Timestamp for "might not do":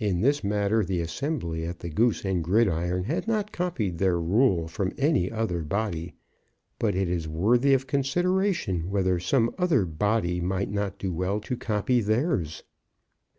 10.40-11.12